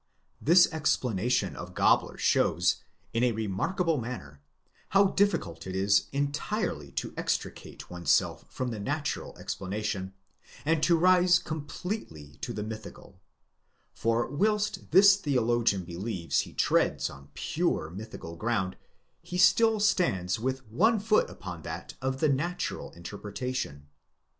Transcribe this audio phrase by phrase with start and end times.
[0.39, 2.77] 4 This explanation of Gabler shows,
[3.13, 4.41] in a remarkable manner,
[4.89, 10.15] how difficult it is entirely to extricate oneself from the natural explanation,
[10.65, 13.19] and to rise com pletely to the mythical;
[13.93, 18.77] for whilst this theologian believes he treads on pure mythical ground,
[19.21, 23.81] he still stands with one foot upon that of the natural inter pretation.